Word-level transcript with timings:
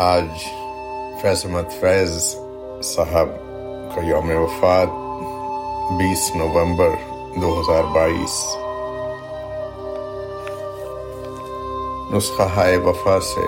آج 0.00 0.44
فیض 1.22 1.46
احمد 1.46 1.72
فیض 1.80 2.36
صاحب 2.82 3.28
کا 3.94 4.00
یوم 4.02 4.30
وفات 4.30 4.88
بیس 5.92 6.30
نومبر 6.34 6.88
دو 7.40 7.60
ہزار 7.60 7.84
بائیس۔ 7.84 8.56
نسخہ 12.12 12.42
ہائے 12.42 12.76
وفا 12.76 13.20
سے 13.20 13.46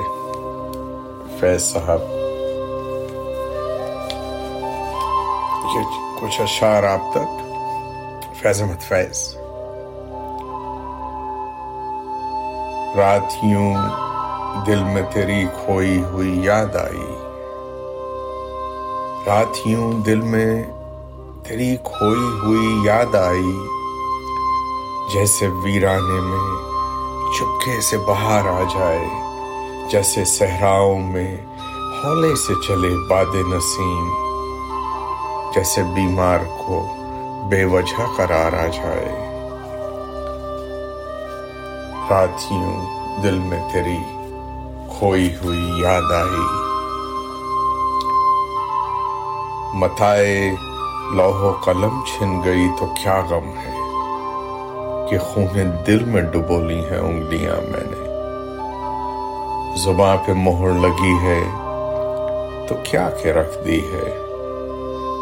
فیض 1.40 1.62
صاحب۔ 1.62 2.00
یہ 5.74 5.82
کچھ 6.20 6.40
اشعار 6.40 6.82
آپ 6.82 7.14
تک۔ 7.14 7.54
فیض 8.34 8.62
احمد 8.62 8.82
فیض۔ 8.82 9.34
رات 12.96 13.34
یوں 13.42 13.74
دل 14.66 14.84
میں 14.84 15.02
تیری 15.12 15.44
کھوئی 15.46 16.02
ہوئی 16.02 16.44
یاد 16.44 16.76
آئی۔ 16.76 17.16
رات 19.26 19.66
یوں 19.66 19.92
دل 19.92 20.20
میں 20.20 20.64
تیری 21.44 21.76
کھوئی 21.76 22.38
ہوئی 22.42 22.80
یاد 22.84 23.14
آئی۔ 23.14 23.58
جیسے 25.12 25.48
ویرانے 25.48 26.20
میں 26.20 26.56
چپکے 27.38 27.80
سے 27.80 27.98
باہر 27.98 28.46
آ 28.46 28.62
جائے۔ 28.74 29.08
جیسے 29.90 30.24
صحراؤں 30.24 30.98
میں 30.98 31.36
ہولے 32.04 32.36
سے 32.36 32.54
چلے 32.68 33.08
باد 33.10 33.34
نسیم۔ 33.34 34.08
جیسے 35.54 35.82
بیمار 35.82 36.38
کو 36.38 36.86
بے 37.48 37.64
وجہ 37.64 38.02
قرار 38.16 38.52
آ 38.52 38.66
جائے۔ 38.66 39.26
رات 42.10 42.42
یوں 42.50 43.00
دل 43.22 43.38
میں 43.38 43.68
تیری 43.72 44.19
کھوئی 44.90 45.28
ہوئی 45.34 45.80
یاد 45.80 46.12
آئی 46.12 46.44
متائے 49.74 50.50
لوہ 51.12 51.52
قلم 51.64 52.00
چھن 52.06 52.40
گئی 52.44 52.68
تو 52.78 52.86
کیا 52.94 53.20
غم 53.30 53.48
ہے 53.56 53.78
کہ 55.10 55.18
خون 55.18 55.70
دل 55.86 56.04
میں 56.04 56.22
ڈبولی 56.32 56.78
ہیں 56.80 56.98
انگلیاں 56.98 57.60
میں 57.70 57.84
نے 57.90 58.08
زباں 59.76 60.16
پہ 60.16 60.32
مہر 60.36 60.78
لگی 60.80 61.14
ہے 61.22 61.40
تو 62.68 62.74
کیا 62.82 63.08
کہ 63.22 63.28
رکھ 63.28 63.58
دی 63.66 63.80
ہے 63.92 64.10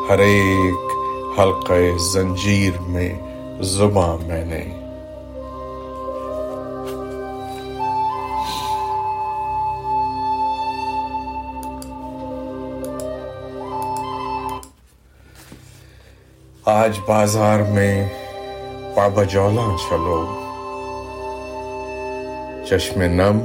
ہر 0.08 0.18
ایک 0.18 0.92
حلقہ 1.38 1.80
زنجیر 2.04 2.80
میں 2.88 3.08
زباں 3.68 4.16
میں 4.26 4.44
نے 4.44 4.62
آج 16.70 17.00
بازار 17.06 17.60
میں 17.60 18.08
پابا 18.94 19.22
جولا 19.22 19.76
چلو۔ 19.88 20.26
چشم 22.70 23.02
نم 23.02 23.38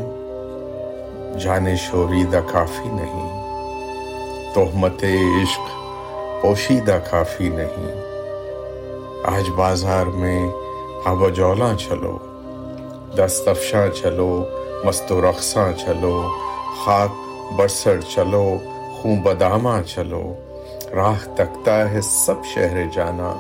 جانے 1.38 1.76
شوریدہ 1.76 2.40
کافی 2.52 2.90
نہیں۔ 2.90 3.44
تہمت 4.54 5.04
عشق 5.04 5.62
پوشیدہ 6.42 7.00
کافی 7.12 7.50
نہیں۔ 7.50 8.02
آج 9.24 9.50
بازار 9.50 10.06
میں 10.06 10.52
پابا 11.06 11.30
جولا 11.30 11.72
چلو۔ 11.78 12.18
دستفشاں 13.18 13.88
چلو، 13.96 14.44
مست 14.84 15.12
و 15.12 15.22
رقصاں 15.22 15.72
چلو۔ 15.86 16.30
خاک 16.86 17.12
برسر 17.58 18.02
چلو، 18.02 18.56
خون 18.94 19.22
بداماں 19.22 19.82
چلو۔ 19.82 20.34
راہ 20.96 21.36
تکتا 21.36 21.92
ہے 21.92 22.02
سب 22.02 22.46
شہر 22.46 22.86
جانا۔ 22.94 23.34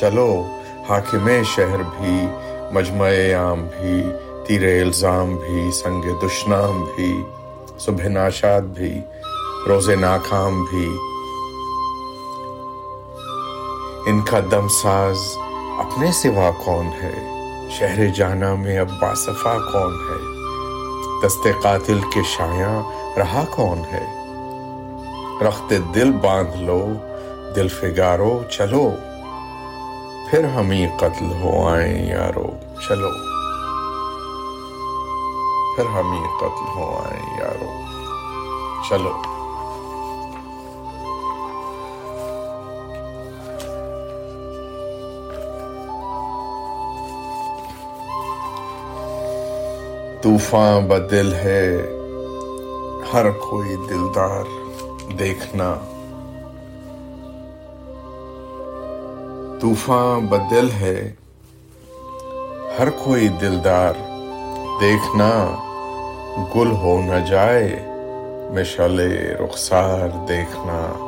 چلو، 0.00 0.44
حاکم 0.88 1.42
شہر 1.42 1.76
بھی، 1.76 2.26
مجمع 2.72 3.10
عام 3.10 3.66
بھی، 3.76 4.02
تیر 4.46 4.82
الزام 4.82 5.36
بھی، 5.36 5.70
سنگ 5.70 6.02
دشنام 6.22 6.84
بھی، 6.96 7.22
صبح 7.78 8.08
ناشاد 8.08 8.60
بھی، 8.60 9.00
روز 9.68 9.90
ناکام 9.90 10.64
بھی۔ 10.64 10.88
ان 14.06 14.22
کا 14.22 14.40
دم 14.50 14.68
ساز 14.68 15.18
اپنے 15.78 16.12
سوا 16.12 16.50
کون 16.64 16.86
ہے؟ 16.86 17.34
شہر 17.70 18.06
جانا 18.06 18.54
میں 18.54 18.78
اب 18.78 18.88
باصفا 19.00 19.56
کون 19.72 19.94
ہے؟ 19.94 20.38
دست 21.26 21.62
قاتل 21.62 22.00
کے 22.00 22.20
شایاں 22.36 22.82
رہا 23.18 23.44
کون 23.50 23.78
ہے؟ 23.78 24.17
رخت 25.42 25.72
دل 25.94 26.12
باندھ 26.12 26.56
لو، 26.56 26.88
دل 27.56 27.68
فگارو، 27.68 28.42
چلو۔ 28.50 28.90
پھر 30.30 30.44
ہم 30.44 30.70
ہی 30.70 30.86
قتل 30.96 31.32
ہو 31.40 31.68
آئیں 31.68 32.06
یارو، 32.06 32.50
چلو۔ 32.88 33.10
پھر 35.76 35.84
ہم 35.84 36.12
ہی 36.12 36.22
قتل 36.40 36.68
ہو 36.76 37.02
آئیں 37.04 37.40
یارو، 37.40 37.70
چلو۔ 38.88 39.12
طوفان 50.22 50.86
بدل 50.86 51.32
ہے، 51.32 51.76
ہر 53.12 53.30
کوئی 53.30 53.76
دلدار۔ 53.76 54.57
دیکھنا۔ 55.18 55.74
طوفان 59.60 60.26
بدل 60.26 60.70
ہے، 60.70 61.12
ہر 62.78 62.90
کوئی 62.90 63.28
دلدار۔ 63.28 63.92
دیکھنا، 64.80 65.54
گل 66.54 66.70
ہو 66.70 67.00
نہ 67.00 67.26
جائے 67.26 67.82
مشل 68.50 69.00
رخسار۔ 69.40 70.26
دیکھنا، 70.28 71.04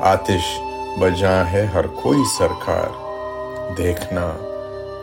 آتش 0.00 0.60
بجا 1.00 1.52
ہے 1.52 1.64
ہر 1.64 1.86
کوئی 1.86 2.18
سرکار۔ 2.38 3.04
دیکھنا 3.78 4.32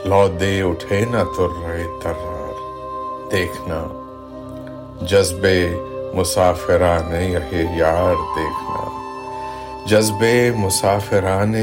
لو 0.05 0.27
دے 0.27 0.61
اٹھے 0.61 1.05
نہ 1.05 1.23
تر 1.37 1.67
رہے 1.67 1.87
ترار۔ 2.03 2.51
دیکھنا، 3.31 3.87
جذبے 5.01 5.75
مسافران 6.13 7.11
رہے 7.11 7.63
یار 7.77 8.15
دیکھنا۔ 8.35 9.01
جذبے 9.85 10.51
مسافران 10.55 11.55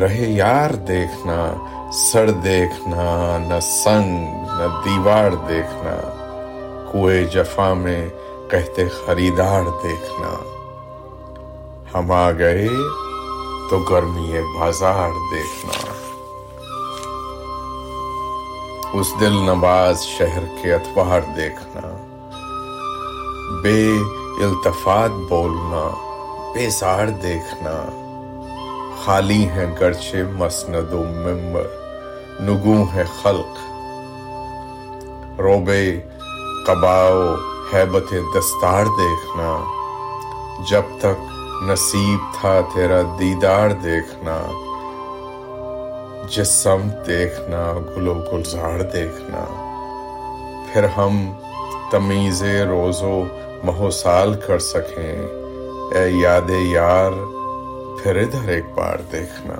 رہے 0.00 0.24
یار 0.28 0.70
دیکھنا۔ 0.70 1.54
سر 1.92 2.30
دیکھنا، 2.30 3.36
نہ 3.38 3.60
سنگ، 3.60 4.26
نہ 4.34 4.84
دیوار 4.84 5.30
دیکھنا۔ 5.48 5.96
کوئے 6.92 7.24
جفا 7.24 7.74
میں 7.74 8.08
کہتے 8.50 8.88
خریدار 8.88 9.62
دیکھنا۔ 9.82 10.34
ہم 11.94 12.12
آ 12.12 12.30
گئے 12.30 12.68
تو 13.70 13.78
گرمی 13.78 14.34
بازار 14.60 15.10
دیکھنا۔ 15.10 15.92
اس 18.94 19.06
دل 19.20 19.32
نواز 19.32 20.00
شہر 20.02 20.62
کے 20.62 20.74
اتوار 20.74 21.20
دیکھنا۔ 21.36 22.11
بے 23.60 23.88
التفات 24.44 25.10
بولنا، 25.28 25.90
بے 26.54 26.70
سار 26.70 27.06
دیکھنا۔ 27.06 27.98
خالی 29.04 29.48
ہیں 29.48 29.66
گرچے 29.80 30.22
مسند 30.22 30.92
و 30.92 31.02
ممبر 31.02 31.66
نگو 32.40 32.84
ہے 32.94 33.04
خلق۔ 33.22 33.58
روبے 35.40 36.00
قباؤ 36.66 37.34
حیبت 37.74 38.14
دستار 38.36 38.84
دیکھنا۔ 38.84 39.64
جب 40.70 40.82
تک 40.98 41.32
نصیب 41.62 42.40
تھا 42.40 42.60
تیرا 42.74 43.02
دیدار 43.18 43.70
دیکھنا۔ 43.70 44.42
جسم 46.30 46.88
دیکھنا 47.06 47.72
گلو 47.96 48.14
گلزار 48.32 48.80
دیکھنا۔ 48.80 49.44
پھر 50.72 50.84
ہم 50.84 51.32
تمیز 51.90 52.42
روزو 52.42 53.22
مہو 53.64 53.90
سال 53.90 54.34
کر 54.46 54.58
سکیں۔ 54.58 55.22
اے 55.94 56.08
یاد 56.08 56.50
یار، 56.50 57.10
پھر 58.02 58.16
ادھر 58.16 58.48
ایک 58.48 58.64
بار 58.74 58.98
دیکھنا۔ 59.12 59.54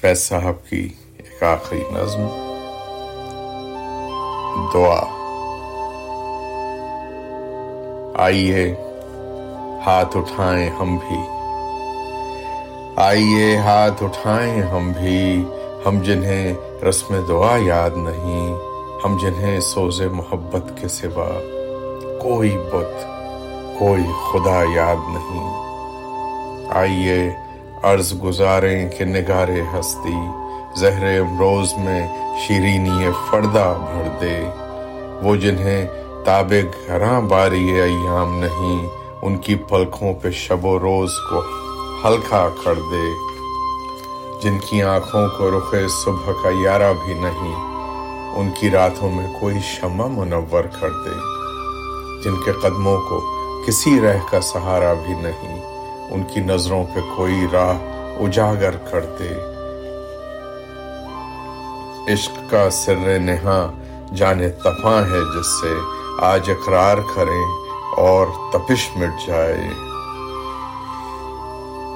فیض 0.00 0.18
صاحب 0.20 0.68
کی 0.68 0.88
ایک 1.16 1.42
آخری 1.42 1.82
نظم۔ 1.92 2.26
دعا۔ 4.74 5.04
آئیے۔ 8.14 8.91
ہاتھ 9.86 10.16
اٹھائیں 10.16 10.70
ہم 10.70 10.96
بھی۔ 10.96 11.18
آئیے 12.96 13.56
ہاتھ 13.56 14.02
اٹھائیں 14.02 14.62
ہم 14.62 14.92
بھی۔ 15.00 15.44
ہم 15.86 15.98
جنہیں 15.98 16.54
رسم 16.84 17.14
دعا 17.28 17.56
یاد 17.60 17.90
نہیں، 17.96 18.56
ہم 19.04 19.16
جنہیں 19.16 19.60
سوز 19.60 20.02
محبت 20.02 20.72
کے 20.80 20.88
سوا۔ 20.88 21.28
کوئی 22.22 22.58
بت، 22.72 23.06
کوئی 23.78 24.02
خدا 24.02 24.64
یاد 24.74 24.96
نہیں۔ 25.08 25.54
آئیے 26.70 27.30
عرض 27.82 28.22
گزاریں 28.22 28.88
کہ 28.88 29.04
نگارے 29.04 29.60
ہستی، 29.60 30.26
زہر 30.76 31.20
امروز 31.20 31.74
میں 31.78 32.08
شیرینی 32.46 33.08
فردہ 33.30 33.74
بھر 33.80 34.08
دے۔ 34.20 34.44
وہ 35.22 35.36
جنہیں 35.36 35.86
تاب 36.24 36.52
گھراں 36.86 37.20
باری 37.20 37.70
ایام 37.70 38.40
نہیں 38.40 39.01
ان 39.22 39.36
کی 39.36 39.54
پلکوں 39.54 40.14
پہ 40.14 40.30
شب 40.30 40.64
و 40.64 40.78
روز 40.78 41.10
کو 41.30 41.40
ہلکا 42.04 42.48
کر 42.64 42.74
دے، 42.74 43.12
جن 44.42 44.58
کی 44.58 44.82
آنکھوں 44.82 45.28
کو 45.38 45.58
رخ 45.58 45.74
صبح 46.04 46.32
کا 46.42 46.48
یارہ 46.62 46.92
بھی 47.04 47.14
نہیں، 47.14 47.54
ان 48.36 48.50
کی 48.60 48.70
راتوں 48.70 49.10
میں 49.10 49.26
کوئی 49.40 49.60
شمع 49.60 50.06
منور 50.06 50.64
کر 50.80 50.90
دے۔ 50.90 51.14
جن 52.24 52.36
کے 52.44 52.52
قدموں 52.52 52.98
کو 52.98 53.20
کسی 53.66 54.00
رہ 54.00 54.18
کا 54.30 54.40
سہارا 54.40 54.92
بھی 54.92 55.14
نہیں، 55.14 55.62
ان 56.10 56.22
کی 56.34 56.40
نظروں 56.40 56.84
پہ 56.94 57.00
کوئی 57.16 57.46
راہ 57.52 57.74
اجاگر 58.20 58.76
کر 58.90 59.04
دے۔ 59.18 59.34
عشق 62.12 62.50
کا 62.50 62.70
سر 62.70 63.18
نہا 63.18 63.72
جانے 64.14 64.48
تفاں 64.48 65.02
ہے 65.02 65.38
جس 65.38 65.46
سے 65.46 65.74
آج 66.20 66.50
اقرار 66.50 66.98
کریں۔ 67.14 67.61
اور 67.96 68.26
تپش 68.52 68.90
مٹ 68.96 69.26
جائے۔ 69.26 69.60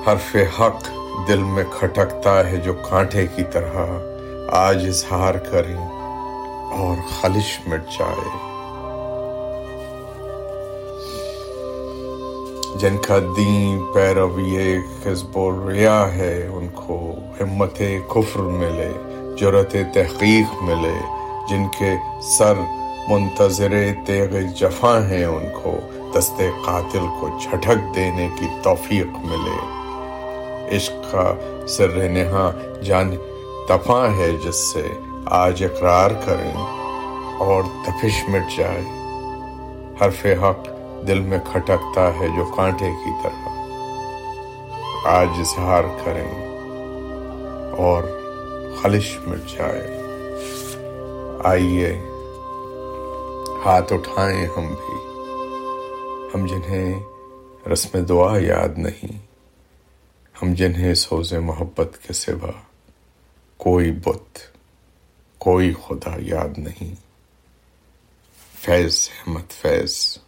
حرف 0.07 0.37
حق 0.61 0.91
دل 1.29 1.43
میں 1.43 1.65
کھٹکتا 1.71 2.51
ہے 2.51 2.57
جو 2.57 2.73
کانٹے 2.75 3.27
کی 3.27 3.43
طرح۔ 3.53 3.87
آج 4.49 4.87
اظہار 4.87 5.35
کریں 5.35 5.89
اور 6.73 6.97
خلش 7.21 7.61
مٹ 7.67 7.81
جائے۔ 7.99 8.47
جن 12.79 12.97
کا 12.99 13.19
دین 13.37 13.85
پیروی 13.95 14.77
حزب 15.07 15.39
ریا 15.69 16.15
ہے، 16.15 16.49
ان 16.53 16.69
کو 16.69 17.11
ہمت 17.41 17.83
کفر 18.09 18.41
ملے 18.41 18.93
جرت 19.37 19.73
تحقیق 19.73 20.63
ملے۔ 20.63 20.99
جن 21.49 21.67
کے 21.79 21.95
سر 22.23 22.55
منتظر 23.09 23.73
تیغ 24.07 24.41
جفا 24.55 25.09
ہیں 25.09 25.25
ان 25.25 25.47
کو، 25.63 25.79
دست 26.15 26.43
قاتل 26.65 27.07
کو 27.21 27.39
جھٹک 27.43 27.95
دینے 27.95 28.29
کی 28.41 28.47
توفیق 28.63 29.07
ملے۔ 29.07 29.77
عشق 30.77 31.13
کا 31.13 31.35
سر 31.69 32.09
نہا، 32.09 32.51
جان 32.83 33.17
تفاں 33.69 34.19
ہے 34.19 34.31
جس 34.45 34.57
سے 34.57 34.89
آج 35.27 35.65
اقرار 35.65 36.11
کریں 36.25 36.53
اور 37.39 37.63
تفش 37.87 38.29
مٹ 38.29 38.59
جائے۔ 38.59 38.85
حرف 40.01 40.27
حق 40.27 40.69
دل 41.07 41.21
میں 41.21 41.39
کھٹکتا 41.53 42.11
ہے 42.21 42.29
جو 42.37 42.45
کانٹے 42.45 42.91
کی 43.05 43.11
طرح۔ 43.23 43.49
آج 45.05 45.29
اظہار 45.39 45.85
کریں 46.05 46.49
اور 47.77 48.03
خلش 48.83 49.19
مٹ 49.27 49.59
جائے۔ 49.59 50.03
آئیے 51.45 52.01
ہاتھ 53.67 53.93
اٹھائیں 53.93 54.47
ہم 54.57 54.75
بھی۔ 54.75 54.95
ہم 56.35 56.47
جنہیں 56.47 57.03
رسم 57.69 57.99
دعا 57.99 58.39
یاد 58.39 58.79
نہیں، 58.79 59.19
ہم 60.43 60.55
جنہیں 60.55 60.95
سوز 60.95 61.33
محبت 61.33 61.99
کے 62.07 62.13
سوا 62.13 62.51
کوئی 63.57 63.93
بت، 63.93 64.39
کوئی 65.39 65.75
خدا 65.87 66.11
یاد 66.19 66.59
نہیں۔ 66.59 66.95
فیض، 68.61 69.09
احمد 69.19 69.53
فیض۔ 69.53 70.19